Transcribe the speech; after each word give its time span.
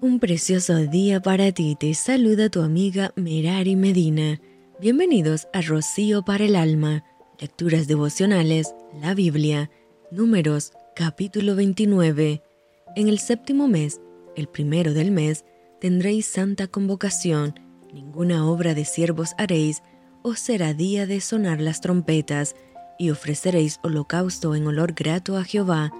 Un 0.00 0.20
precioso 0.20 0.76
día 0.76 1.20
para 1.20 1.52
ti, 1.52 1.76
te 1.78 1.94
saluda 1.94 2.50
tu 2.50 2.60
amiga 2.62 3.12
Merari 3.16 3.76
Medina. 3.76 4.40
Bienvenidos 4.80 5.48
a 5.52 5.60
Rocío 5.62 6.24
para 6.24 6.44
el 6.44 6.56
Alma, 6.56 7.04
Lecturas 7.40 7.86
Devocionales, 7.86 8.74
la 9.00 9.14
Biblia, 9.14 9.70
Números, 10.10 10.72
capítulo 10.94 11.54
29. 11.56 12.42
En 12.96 13.08
el 13.08 13.18
séptimo 13.18 13.66
mes, 13.66 14.00
el 14.36 14.48
primero 14.48 14.92
del 14.92 15.10
mes, 15.10 15.44
tendréis 15.80 16.26
santa 16.26 16.66
convocación, 16.66 17.54
ninguna 17.92 18.46
obra 18.46 18.74
de 18.74 18.84
siervos 18.84 19.30
haréis, 19.38 19.82
os 20.22 20.38
será 20.38 20.74
día 20.74 21.06
de 21.06 21.20
sonar 21.20 21.60
las 21.60 21.80
trompetas, 21.80 22.54
y 22.98 23.10
ofreceréis 23.10 23.80
holocausto 23.82 24.54
en 24.54 24.66
olor 24.66 24.92
grato 24.92 25.36
a 25.36 25.44
Jehová, 25.44 25.92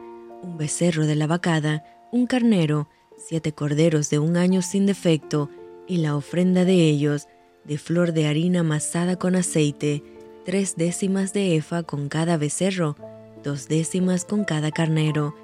un 0.42 0.58
becerro 0.58 1.06
de 1.06 1.16
la 1.16 1.26
vacada, 1.26 1.84
un 2.12 2.26
carnero, 2.26 2.88
siete 3.16 3.52
corderos 3.52 4.10
de 4.10 4.18
un 4.18 4.36
año 4.36 4.62
sin 4.62 4.86
defecto, 4.86 5.50
y 5.86 5.98
la 5.98 6.16
ofrenda 6.16 6.64
de 6.64 6.74
ellos, 6.88 7.28
de 7.64 7.78
flor 7.78 8.12
de 8.12 8.26
harina 8.26 8.60
amasada 8.60 9.16
con 9.16 9.36
aceite, 9.36 10.02
tres 10.44 10.76
décimas 10.76 11.32
de 11.32 11.56
efa 11.56 11.82
con 11.82 12.08
cada 12.08 12.36
becerro, 12.36 12.96
dos 13.42 13.68
décimas 13.68 14.24
con 14.24 14.44
cada 14.44 14.70
carnero, 14.70 15.34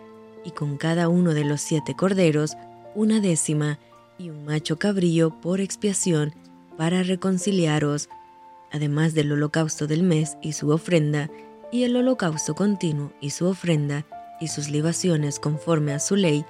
y 0.45 0.53
con 0.53 0.77
cada 0.77 1.09
uno 1.09 1.35
de 1.35 1.45
los 1.45 1.61
siete 1.61 1.95
corderos, 1.95 2.57
una 2.95 3.21
décima, 3.21 3.79
y 4.19 4.31
un 4.31 4.45
macho 4.45 4.79
cabrío 4.79 5.31
por 5.41 5.61
expiación, 5.61 6.35
para 6.77 7.03
reconciliaros, 7.03 8.09
además 8.71 9.15
del 9.15 9.33
holocausto 9.33 9.87
del 9.87 10.03
mes 10.03 10.37
y 10.43 10.53
su 10.53 10.71
ofrenda, 10.71 11.31
y 11.73 11.85
el 11.85 11.97
holocausto 11.97 12.55
continuo 12.55 13.13
y 13.21 13.31
su 13.31 13.47
ofrenda, 13.47 14.07
y 14.41 14.49
sus 14.49 14.71
libaciones 14.71 15.39
conforme 15.39 15.93
a 15.93 15.99
su 15.99 16.17
ley, 16.17 16.45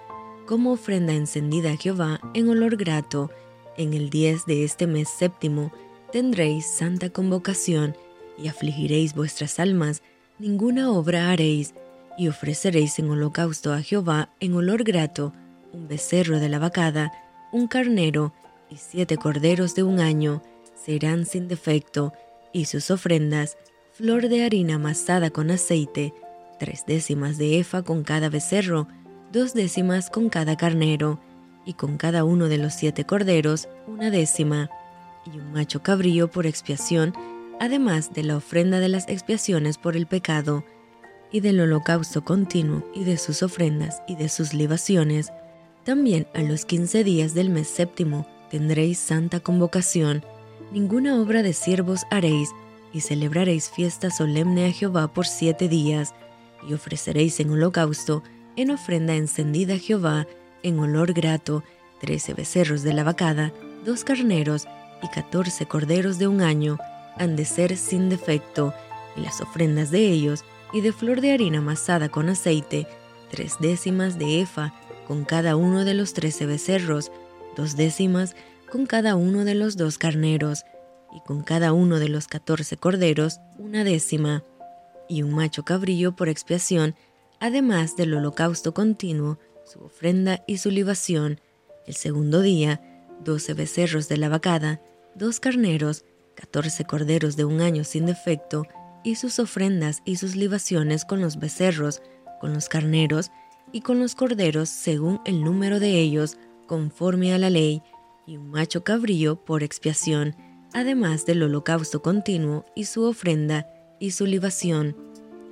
como 0.51 0.73
ofrenda 0.73 1.13
encendida 1.13 1.71
a 1.71 1.77
Jehová 1.77 2.21
en 2.35 2.49
olor 2.49 2.75
grato, 2.75 3.31
en 3.77 3.95
el 3.95 4.11
diez 4.11 4.47
de 4.47 4.65
este 4.65 4.89
mes 4.89 5.09
séptimo 5.09 5.71
tendréis 6.11 6.67
santa 6.67 7.09
convocación, 7.09 7.97
y 8.37 8.49
afligiréis 8.49 9.15
vuestras 9.15 9.61
almas, 9.61 10.03
ninguna 10.41 10.91
obra 10.91 11.31
haréis, 11.31 11.73
y 12.19 12.27
ofreceréis 12.27 12.99
en 12.99 13.11
holocausto 13.11 13.73
a 13.73 13.81
Jehová 13.81 14.31
en 14.41 14.55
olor 14.55 14.83
grato, 14.83 15.33
un 15.73 15.87
becerro 15.87 16.41
de 16.41 16.49
la 16.49 16.59
vacada, 16.59 17.13
un 17.53 17.69
carnero, 17.69 18.35
y 18.69 18.77
siete 18.79 19.19
corderos 19.19 19.77
de 19.77 19.85
un 19.85 20.01
año, 20.01 20.43
serán 20.75 21.27
sin 21.27 21.47
defecto, 21.47 22.13
y 22.53 22.65
sus 22.65 22.91
ofrendas, 22.91 23.57
flor 23.93 24.29
de 24.29 24.43
harina 24.43 24.75
amasada 24.75 25.31
con 25.31 25.53
aceite, 25.53 26.13
tres 26.59 26.87
décimas 26.89 27.39
de 27.39 27.61
efa 27.61 27.83
con 27.83 28.03
cada 28.03 28.29
becerro, 28.29 28.89
dos 29.33 29.55
décimas 29.55 30.11
con 30.11 30.29
cada 30.29 30.57
carnero, 30.57 31.21
y 31.65 31.75
con 31.75 31.97
cada 31.97 32.25
uno 32.25 32.49
de 32.49 32.59
los 32.59 32.75
siete 32.75 33.05
corderos 33.05 33.69
una 33.87 34.11
décima, 34.11 34.71
y 35.27 35.39
un 35.39 35.53
macho 35.53 35.83
cabrío 35.83 36.31
por 36.31 36.47
expiación, 36.47 37.15
además 37.61 38.13
de 38.13 38.25
la 38.25 38.37
ofrenda 38.37 38.81
de 38.81 38.89
las 38.89 39.09
expiaciones 39.09 39.79
por 39.79 39.97
el 39.97 40.07
pecado, 40.07 40.65
y 41.31 41.41
del 41.41 41.61
holocausto 41.61 42.25
continuo, 42.25 42.85
y 42.95 43.05
de 43.05 43.19
sus 43.19 43.43
ofrendas 43.43 44.03
y 44.09 44.17
de 44.17 44.29
sus 44.29 44.53
libaciones. 44.53 45.31
También 45.85 46.27
a 46.35 46.43
los 46.43 46.65
quince 46.65 47.05
días 47.05 47.35
del 47.35 47.51
mes 47.51 47.69
séptimo 47.69 48.27
tendréis 48.51 48.99
santa 48.99 49.39
convocación, 49.39 50.25
ninguna 50.73 51.21
obra 51.21 51.43
de 51.43 51.53
siervos 51.53 52.03
haréis, 52.11 52.51
y 52.93 53.03
celebraréis 53.03 53.71
fiesta 53.71 54.11
solemne 54.11 54.67
a 54.67 54.73
Jehová 54.73 55.13
por 55.13 55.27
siete 55.27 55.69
días, 55.69 56.15
y 56.69 56.75
ofreceréis 56.75 57.39
en 57.39 57.51
holocausto, 57.51 58.25
en 58.63 58.71
ofrenda 58.71 59.15
encendida 59.15 59.75
a 59.75 59.79
Jehová, 59.79 60.27
en 60.63 60.79
olor 60.79 61.13
grato, 61.13 61.65
trece 62.01 62.35
becerros 62.35 62.83
de 62.83 62.93
la 62.93 63.05
vacada, 63.05 63.53
dos 63.85 64.05
carneros 64.05 64.67
y 65.03 65.09
catorce 65.09 65.67
corderos 65.67 66.19
de 66.19 66.29
un 66.29 66.43
año, 66.43 66.79
han 67.17 67.37
de 67.37 67.45
ser 67.45 67.77
sin 67.77 68.09
defecto, 68.09 68.75
y 69.17 69.23
las 69.23 69.41
ofrendas 69.41 69.91
de 69.91 70.09
ellos, 70.09 70.45
y 70.73 70.83
de 70.83 70.93
flor 70.93 71.21
de 71.21 71.33
harina 71.33 71.59
amasada 71.59 72.09
con 72.09 72.29
aceite, 72.29 72.87
tres 73.31 73.57
décimas 73.61 74.19
de 74.19 74.41
efa, 74.41 74.75
con 75.07 75.25
cada 75.25 75.57
uno 75.57 75.85
de 75.85 75.95
los 75.95 76.13
trece 76.13 76.47
becerros, 76.47 77.11
dos 77.57 77.77
décimas 77.77 78.37
con 78.71 78.87
cada 78.87 79.17
uno 79.17 79.45
de 79.45 79.55
los 79.55 79.77
dos 79.77 79.99
carneros, 79.99 80.65
y 81.13 81.21
con 81.21 81.43
cada 81.43 81.73
uno 81.73 81.99
de 81.99 82.09
los 82.09 82.29
catorce 82.29 82.77
corderos 82.77 83.41
una 83.59 83.83
décima 83.83 84.45
y 85.09 85.23
un 85.23 85.35
macho 85.35 85.65
cabrillo 85.65 86.13
por 86.15 86.29
expiación, 86.29 86.95
además 87.41 87.97
del 87.97 88.15
holocausto 88.15 88.73
continuo, 88.75 89.39
su 89.65 89.81
ofrenda 89.81 90.45
y 90.47 90.59
su 90.59 90.71
libación. 90.71 91.41
El 91.87 91.95
segundo 91.95 92.43
día, 92.43 92.81
doce 93.25 93.55
becerros 93.55 94.09
de 94.09 94.19
la 94.19 94.29
vacada, 94.29 94.81
dos 95.15 95.41
carneros, 95.41 96.05
catorce 96.35 96.85
corderos 96.85 97.37
de 97.37 97.45
un 97.45 97.61
año 97.61 97.85
sin 97.85 98.07
defecto, 98.07 98.67
y 99.03 99.17
sus 99.17 99.39
ofrendas 99.39 100.03
y 100.05 100.17
sus 100.17 100.37
libaciones 100.37 101.05
con 101.05 101.21
los 101.21 101.39
becerros, 101.39 102.03
con 102.41 102.53
los 102.53 102.69
carneros 102.69 103.31
y 103.73 103.81
con 103.81 103.99
los 103.99 104.15
corderos 104.15 104.69
según 104.69 105.21
el 105.25 105.43
número 105.43 105.81
de 105.81 105.99
ellos, 105.99 106.37
conforme 106.67 107.33
a 107.33 107.39
la 107.39 107.51
ley, 107.51 107.83
y 108.27 108.37
un 108.37 108.51
macho 108.51 108.85
cabrío 108.85 109.43
por 109.45 109.63
expiación, 109.63 110.37
además 110.73 111.25
del 111.25 111.43
holocausto 111.43 112.03
continuo 112.03 112.65
y 112.77 112.85
su 112.85 113.05
ofrenda, 113.05 113.67
y 113.99 114.13
su 114.13 114.27
libación. 114.27 114.97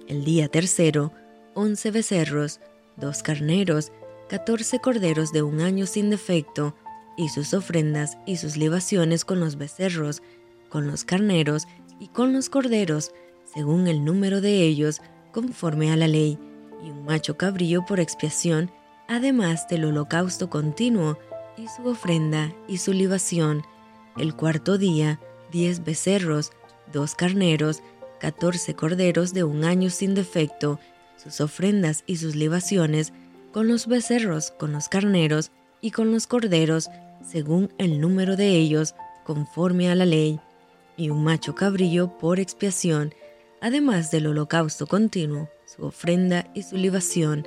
El 0.06 0.25
día 0.25 0.48
tercero, 0.48 1.12
once 1.58 1.91
becerros, 1.91 2.60
dos 2.96 3.24
carneros, 3.24 3.91
catorce 4.28 4.78
corderos 4.78 5.32
de 5.32 5.42
un 5.42 5.60
año 5.60 5.86
sin 5.86 6.08
defecto, 6.08 6.76
y 7.16 7.30
sus 7.30 7.52
ofrendas 7.52 8.16
y 8.26 8.36
sus 8.36 8.56
libaciones 8.56 9.24
con 9.24 9.41
los 9.41 9.56
becerros, 9.56 10.22
con 10.68 10.86
los 10.86 11.04
carneros 11.04 11.66
y 11.98 12.08
con 12.08 12.32
los 12.32 12.48
corderos, 12.48 13.10
según 13.52 13.88
el 13.88 14.04
número 14.04 14.41
de 14.41 14.62
ellos, 14.62 15.00
conforme 15.32 15.91
a 15.91 15.97
la 15.97 16.06
ley, 16.06 16.38
y 16.84 16.91
un 16.91 17.04
macho 17.04 17.36
cabrío 17.36 17.84
por 17.84 17.98
expiación, 17.98 18.70
además 19.08 19.66
del 19.66 19.84
holocausto 19.84 20.48
continuo, 20.48 21.18
y 21.56 21.66
su 21.66 21.88
ofrenda 21.88 22.54
y 22.68 22.78
su 22.78 22.92
libación. 22.92 23.64
El 24.16 24.36
cuarto 24.36 24.78
día, 24.78 25.18
diez 25.50 25.82
becerros, 25.82 26.52
dos 26.92 27.16
carneros, 27.16 27.82
catorce 28.20 28.74
corderos 28.74 29.34
de 29.34 29.42
un 29.42 29.64
año 29.64 29.91
sin 29.91 30.14
defecto, 30.14 30.78
sus 31.22 31.40
ofrendas 31.40 32.04
y 32.06 32.16
sus 32.16 32.36
libaciones, 32.36 33.12
con 33.52 33.68
los 33.68 33.86
becerros, 33.86 34.52
con 34.52 34.72
los 34.72 34.88
carneros 34.88 35.50
y 35.80 35.90
con 35.90 36.12
los 36.12 36.26
corderos, 36.26 36.90
según 37.28 37.72
el 37.78 38.00
número 38.00 38.36
de 38.36 38.50
ellos, 38.50 38.94
conforme 39.24 39.90
a 39.90 39.94
la 39.94 40.06
ley, 40.06 40.40
y 40.96 41.10
un 41.10 41.24
macho 41.24 41.54
cabrillo 41.54 42.16
por 42.18 42.40
expiación, 42.40 43.14
además 43.60 44.10
del 44.10 44.26
holocausto 44.28 44.86
continuo, 44.86 45.48
su 45.66 45.84
ofrenda 45.84 46.46
y 46.54 46.62
su 46.62 46.76
libación. 46.76 47.46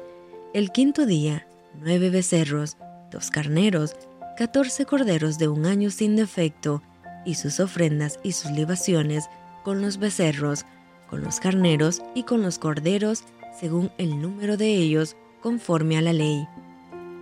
El 0.53 0.71
quinto 0.71 1.05
día, 1.05 1.47
nueve 1.79 2.09
becerros, 2.09 2.77
dos 3.11 3.31
carneros, 3.31 3.95
catorce 4.37 4.85
corderos 4.85 5.37
de 5.37 5.47
un 5.47 5.65
año 5.65 5.89
sin 5.89 6.15
defecto, 6.15 6.81
y 7.25 7.35
sus 7.35 7.59
ofrendas 7.59 8.19
y 8.23 8.31
sus 8.31 8.51
libaciones, 8.51 9.29
con 9.63 9.81
los 9.81 9.97
becerros, 9.97 10.65
con 11.09 11.21
los 11.21 11.39
carneros 11.39 12.01
y 12.15 12.23
con 12.23 12.41
los 12.41 12.57
corderos, 12.57 13.23
según 13.59 13.91
el 13.97 14.21
número 14.21 14.57
de 14.57 14.67
ellos, 14.73 15.15
conforme 15.41 15.97
a 15.97 16.01
la 16.01 16.13
ley. 16.13 16.47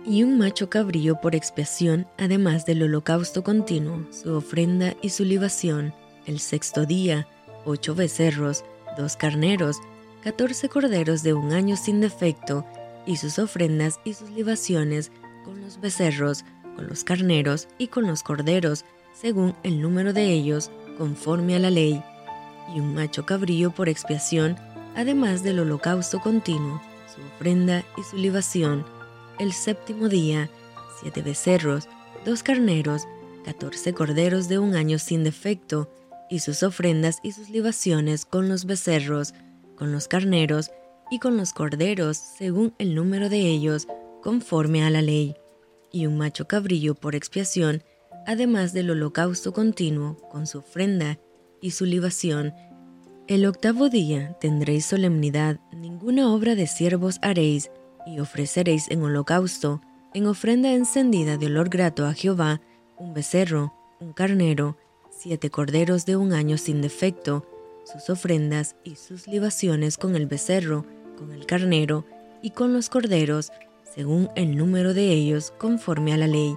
Y 0.04 0.22
un 0.22 0.38
macho 0.38 0.70
cabrío 0.70 1.20
por 1.20 1.34
expiación, 1.34 2.06
además 2.18 2.64
del 2.64 2.82
holocausto 2.82 3.44
continuo, 3.44 4.06
su 4.10 4.34
ofrenda 4.34 4.94
y 5.02 5.10
su 5.10 5.24
libación. 5.24 5.92
El 6.26 6.40
sexto 6.40 6.86
día, 6.86 7.26
ocho 7.64 7.94
becerros, 7.94 8.64
dos 8.96 9.16
carneros, 9.16 9.76
catorce 10.22 10.68
corderos 10.68 11.22
de 11.22 11.34
un 11.34 11.52
año 11.52 11.76
sin 11.76 12.00
defecto, 12.00 12.64
y 13.06 13.16
sus 13.16 13.38
ofrendas 13.38 13.98
y 14.04 14.14
sus 14.14 14.30
libaciones, 14.30 15.10
con 15.44 15.60
los 15.60 15.80
becerros, 15.80 16.44
con 16.76 16.86
los 16.86 17.04
carneros 17.04 17.68
y 17.78 17.88
con 17.88 18.06
los 18.06 18.22
corderos, 18.22 18.84
según 19.12 19.54
el 19.62 19.80
número 19.80 20.12
de 20.12 20.30
ellos, 20.30 20.70
conforme 20.96 21.56
a 21.56 21.58
la 21.58 21.70
ley 21.70 22.02
y 22.74 22.80
un 22.80 22.94
macho 22.94 23.26
cabrío 23.26 23.70
por 23.70 23.88
expiación, 23.88 24.56
además 24.94 25.42
del 25.42 25.60
holocausto 25.60 26.20
continuo, 26.20 26.80
su 27.14 27.20
ofrenda 27.22 27.84
y 27.96 28.02
su 28.02 28.16
libación. 28.16 28.84
El 29.38 29.52
séptimo 29.52 30.08
día, 30.08 30.50
siete 31.00 31.22
becerros, 31.22 31.88
dos 32.24 32.42
carneros, 32.42 33.06
catorce 33.44 33.92
corderos 33.92 34.48
de 34.48 34.58
un 34.58 34.74
año 34.74 34.98
sin 34.98 35.24
defecto, 35.24 35.90
y 36.28 36.38
sus 36.38 36.62
ofrendas 36.62 37.18
y 37.22 37.32
sus 37.32 37.50
libaciones 37.50 38.24
con 38.24 38.48
los 38.48 38.64
becerros, 38.64 39.34
con 39.74 39.90
los 39.92 40.06
carneros 40.06 40.70
y 41.10 41.18
con 41.18 41.36
los 41.36 41.52
corderos, 41.52 42.16
según 42.16 42.72
el 42.78 42.94
número 42.94 43.28
de 43.28 43.40
ellos, 43.40 43.88
conforme 44.22 44.84
a 44.84 44.90
la 44.90 45.02
ley, 45.02 45.34
y 45.92 46.06
un 46.06 46.16
macho 46.16 46.46
cabrillo 46.46 46.94
por 46.94 47.16
expiación, 47.16 47.82
además 48.26 48.72
del 48.72 48.90
holocausto 48.90 49.52
continuo, 49.52 50.16
con 50.30 50.46
su 50.46 50.58
ofrenda 50.58 51.18
y 51.60 51.72
su 51.72 51.84
libación. 51.84 52.54
El 53.30 53.46
octavo 53.46 53.88
día 53.88 54.36
tendréis 54.40 54.86
solemnidad, 54.86 55.60
ninguna 55.70 56.34
obra 56.34 56.56
de 56.56 56.66
siervos 56.66 57.20
haréis, 57.22 57.70
y 58.04 58.18
ofreceréis 58.18 58.90
en 58.90 59.04
holocausto, 59.04 59.80
en 60.14 60.26
ofrenda 60.26 60.72
encendida 60.72 61.36
de 61.36 61.46
olor 61.46 61.68
grato 61.68 62.06
a 62.06 62.12
Jehová, 62.12 62.60
un 62.98 63.14
becerro, 63.14 63.72
un 64.00 64.12
carnero, 64.12 64.76
siete 65.16 65.48
corderos 65.48 66.06
de 66.06 66.16
un 66.16 66.32
año 66.32 66.58
sin 66.58 66.82
defecto, 66.82 67.46
sus 67.84 68.10
ofrendas 68.10 68.74
y 68.82 68.96
sus 68.96 69.28
libaciones 69.28 69.96
con 69.96 70.16
el 70.16 70.26
becerro, 70.26 70.84
con 71.16 71.30
el 71.30 71.46
carnero 71.46 72.04
y 72.42 72.50
con 72.50 72.72
los 72.72 72.88
corderos, 72.88 73.52
según 73.94 74.28
el 74.34 74.56
número 74.56 74.92
de 74.92 75.12
ellos 75.12 75.52
conforme 75.56 76.12
a 76.12 76.16
la 76.16 76.26
ley, 76.26 76.56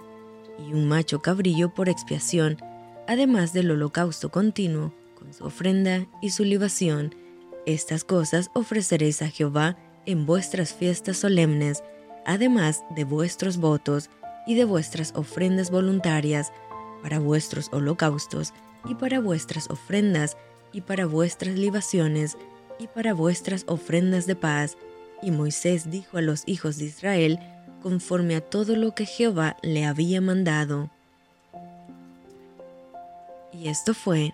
y 0.57 0.73
un 0.73 0.87
macho 0.87 1.21
cabrillo 1.21 1.71
por 1.71 1.87
expiación, 1.87 2.57
además 3.05 3.53
del 3.53 3.69
holocausto 3.69 4.31
continuo, 4.31 4.91
con 5.23 5.33
su 5.33 5.45
ofrenda 5.45 6.05
y 6.21 6.31
su 6.31 6.43
libación. 6.43 7.15
Estas 7.65 8.03
cosas 8.03 8.51
ofreceréis 8.53 9.21
a 9.21 9.29
Jehová 9.29 9.77
en 10.05 10.25
vuestras 10.25 10.73
fiestas 10.73 11.17
solemnes, 11.17 11.81
además 12.25 12.83
de 12.93 13.05
vuestros 13.05 13.57
votos 13.57 14.09
y 14.45 14.55
de 14.55 14.65
vuestras 14.65 15.13
ofrendas 15.15 15.71
voluntarias, 15.71 16.51
para 17.01 17.19
vuestros 17.19 17.69
holocaustos 17.71 18.53
y 18.85 18.95
para 18.95 19.19
vuestras 19.19 19.69
ofrendas 19.69 20.37
y 20.73 20.81
para 20.81 21.05
vuestras 21.05 21.55
libaciones 21.55 22.37
y 22.79 22.87
para 22.87 23.13
vuestras 23.13 23.63
ofrendas 23.67 24.25
de 24.25 24.35
paz. 24.35 24.77
Y 25.21 25.31
Moisés 25.31 25.89
dijo 25.89 26.17
a 26.17 26.21
los 26.21 26.43
hijos 26.47 26.77
de 26.77 26.85
Israel, 26.85 27.39
conforme 27.81 28.35
a 28.35 28.41
todo 28.41 28.75
lo 28.75 28.93
que 28.93 29.05
Jehová 29.05 29.55
le 29.61 29.85
había 29.85 30.19
mandado. 30.19 30.89
Y 33.53 33.67
esto 33.67 33.93
fue 33.93 34.33